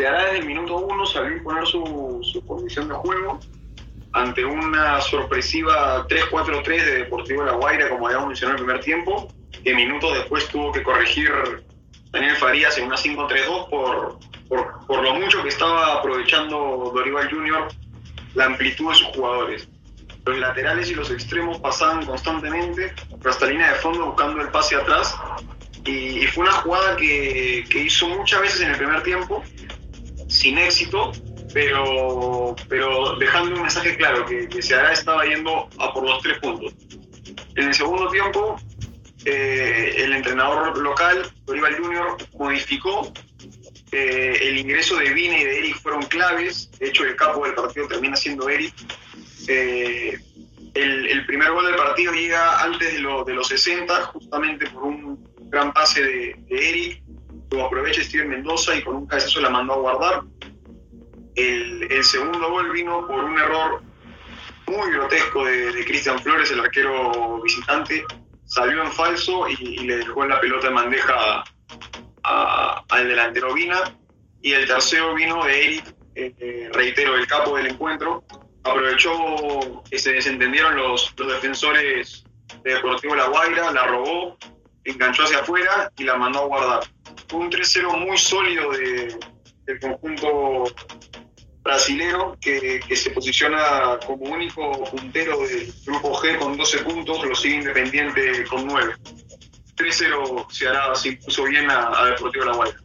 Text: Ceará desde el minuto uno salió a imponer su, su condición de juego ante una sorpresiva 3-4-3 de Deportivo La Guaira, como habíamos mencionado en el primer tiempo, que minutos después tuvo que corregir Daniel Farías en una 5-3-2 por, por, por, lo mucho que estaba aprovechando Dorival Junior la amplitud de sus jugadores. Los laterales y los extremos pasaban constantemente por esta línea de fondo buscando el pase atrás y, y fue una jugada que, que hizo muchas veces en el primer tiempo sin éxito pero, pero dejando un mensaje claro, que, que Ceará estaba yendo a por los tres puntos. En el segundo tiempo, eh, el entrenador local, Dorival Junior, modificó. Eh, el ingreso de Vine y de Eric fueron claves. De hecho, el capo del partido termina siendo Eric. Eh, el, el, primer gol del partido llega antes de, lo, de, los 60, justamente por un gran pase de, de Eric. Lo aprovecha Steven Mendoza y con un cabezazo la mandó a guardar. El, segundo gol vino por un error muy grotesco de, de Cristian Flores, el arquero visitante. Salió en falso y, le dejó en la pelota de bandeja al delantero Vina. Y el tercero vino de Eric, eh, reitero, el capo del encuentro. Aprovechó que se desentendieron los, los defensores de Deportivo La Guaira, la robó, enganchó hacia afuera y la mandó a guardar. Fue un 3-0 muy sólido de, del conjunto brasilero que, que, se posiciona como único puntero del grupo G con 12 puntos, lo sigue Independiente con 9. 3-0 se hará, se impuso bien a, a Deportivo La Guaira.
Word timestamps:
Ceará 0.00 0.24
desde 0.24 0.38
el 0.38 0.46
minuto 0.46 0.78
uno 0.78 1.04
salió 1.04 1.28
a 1.28 1.36
imponer 1.36 1.66
su, 1.66 2.20
su 2.22 2.42
condición 2.46 2.88
de 2.88 2.94
juego 2.94 3.38
ante 4.12 4.46
una 4.46 4.98
sorpresiva 5.02 6.08
3-4-3 6.08 6.64
de 6.64 6.94
Deportivo 7.00 7.44
La 7.44 7.52
Guaira, 7.52 7.90
como 7.90 8.06
habíamos 8.06 8.28
mencionado 8.28 8.56
en 8.56 8.60
el 8.60 8.66
primer 8.66 8.82
tiempo, 8.82 9.28
que 9.62 9.74
minutos 9.74 10.14
después 10.14 10.48
tuvo 10.48 10.72
que 10.72 10.82
corregir 10.82 11.30
Daniel 12.12 12.34
Farías 12.36 12.78
en 12.78 12.86
una 12.86 12.96
5-3-2 12.96 13.68
por, 13.68 14.18
por, 14.48 14.86
por, 14.86 15.02
lo 15.02 15.14
mucho 15.16 15.42
que 15.42 15.50
estaba 15.50 15.98
aprovechando 15.98 16.90
Dorival 16.94 17.30
Junior 17.30 17.68
la 18.34 18.46
amplitud 18.46 18.88
de 18.88 18.94
sus 18.94 19.08
jugadores. 19.08 19.68
Los 20.24 20.38
laterales 20.38 20.90
y 20.90 20.94
los 20.94 21.10
extremos 21.10 21.58
pasaban 21.58 22.06
constantemente 22.06 22.94
por 23.20 23.30
esta 23.30 23.44
línea 23.44 23.72
de 23.72 23.74
fondo 23.76 24.06
buscando 24.06 24.40
el 24.40 24.48
pase 24.48 24.76
atrás 24.76 25.14
y, 25.84 26.20
y 26.20 26.26
fue 26.26 26.44
una 26.44 26.52
jugada 26.52 26.96
que, 26.96 27.66
que 27.68 27.82
hizo 27.84 28.08
muchas 28.08 28.40
veces 28.40 28.60
en 28.62 28.70
el 28.70 28.78
primer 28.78 29.02
tiempo 29.02 29.42
sin 30.40 30.58
éxito 30.58 31.12
pero, 31.52 32.54
pero 32.68 33.16
dejando 33.16 33.54
un 33.54 33.62
mensaje 33.62 33.96
claro, 33.96 34.24
que, 34.26 34.48
que 34.48 34.62
Ceará 34.62 34.92
estaba 34.92 35.24
yendo 35.24 35.68
a 35.78 35.92
por 35.92 36.04
los 36.04 36.22
tres 36.22 36.38
puntos. 36.38 36.74
En 37.56 37.68
el 37.68 37.74
segundo 37.74 38.08
tiempo, 38.08 38.56
eh, 39.24 39.94
el 39.98 40.12
entrenador 40.12 40.78
local, 40.78 41.30
Dorival 41.44 41.76
Junior, 41.76 42.16
modificó. 42.38 43.12
Eh, 43.92 44.38
el 44.42 44.58
ingreso 44.58 44.96
de 44.98 45.12
Vine 45.12 45.40
y 45.40 45.44
de 45.44 45.58
Eric 45.58 45.80
fueron 45.80 46.02
claves. 46.02 46.70
De 46.78 46.88
hecho, 46.88 47.04
el 47.04 47.16
capo 47.16 47.44
del 47.44 47.54
partido 47.54 47.88
termina 47.88 48.14
siendo 48.14 48.48
Eric. 48.48 48.72
Eh, 49.48 50.16
el, 50.74 51.06
el, 51.08 51.26
primer 51.26 51.50
gol 51.50 51.66
del 51.66 51.74
partido 51.74 52.12
llega 52.12 52.62
antes 52.62 52.92
de, 52.92 53.00
lo, 53.00 53.24
de, 53.24 53.34
los 53.34 53.48
60, 53.48 54.02
justamente 54.02 54.70
por 54.70 54.84
un 54.84 55.28
gran 55.50 55.72
pase 55.72 56.04
de, 56.04 56.36
de 56.48 56.68
Eric. 56.68 57.02
Lo 57.50 57.66
aprovecha 57.66 58.04
Steven 58.04 58.28
Mendoza 58.28 58.76
y 58.76 58.82
con 58.82 58.94
un 58.94 59.06
cabezazo 59.08 59.40
la 59.40 59.50
mandó 59.50 59.72
a 59.72 59.78
guardar. 59.78 60.22
El, 61.40 62.04
segundo 62.04 62.50
gol 62.50 62.70
vino 62.72 63.06
por 63.06 63.24
un 63.24 63.38
error 63.38 63.82
muy 64.66 64.90
grotesco 64.92 65.44
de, 65.44 65.72
de 65.72 65.84
Cristian 65.84 66.18
Flores, 66.18 66.50
el 66.50 66.60
arquero 66.60 67.40
visitante. 67.42 68.04
Salió 68.44 68.82
en 68.82 68.92
falso 68.92 69.48
y, 69.48 69.78
le 69.78 69.98
dejó 69.98 70.24
en 70.24 70.30
la 70.30 70.40
pelota 70.40 70.68
de 70.68 70.74
bandeja 70.74 71.44
al 72.22 73.08
delantero 73.08 73.54
Vina. 73.54 73.96
Y 74.42 74.52
el 74.52 74.66
tercero 74.66 75.14
vino 75.14 75.44
de 75.44 75.64
Eric, 75.64 75.94
eh, 76.14 76.70
reitero, 76.72 77.14
el 77.14 77.26
capo 77.26 77.56
del 77.56 77.68
encuentro. 77.68 78.24
Aprovechó 78.64 79.82
que 79.88 79.98
se 79.98 80.12
desentendieron 80.12 80.76
los, 80.76 81.14
los 81.16 81.32
defensores 81.32 82.24
de 82.62 82.74
Deportivo 82.74 83.14
La 83.14 83.28
Guaira, 83.28 83.72
la 83.72 83.86
robó, 83.86 84.36
enganchó 84.84 85.24
hacia 85.24 85.38
afuera 85.38 85.90
y 85.96 86.04
la 86.04 86.16
mandó 86.16 86.40
a 86.40 86.46
guardar. 86.46 86.80
Fue 87.28 87.40
un 87.40 87.50
3-0 87.50 88.06
muy 88.06 88.18
sólido 88.18 88.70
de, 88.72 89.16
del 89.64 89.80
conjunto 89.80 90.64
brasilero 91.62 92.36
que, 92.40 92.80
que, 92.86 92.96
se 92.96 93.10
posiciona 93.10 93.98
como 94.06 94.24
único 94.24 94.84
puntero 94.84 95.38
del 95.46 95.72
grupo 95.84 96.14
G 96.14 96.38
con 96.38 96.56
12 96.56 96.78
puntos, 96.78 97.24
lo 97.24 97.34
sigue 97.34 97.56
Independiente 97.56 98.44
con 98.46 98.66
9. 98.66 98.94
3-0 99.76 100.50
se 100.50 100.68
hará, 100.68 100.94
se 100.94 101.10
impuso 101.10 101.44
bien 101.44 101.70
a, 101.70 102.00
a 102.00 102.06
Deportivo 102.06 102.44
La 102.44 102.56
Guaira. 102.56 102.78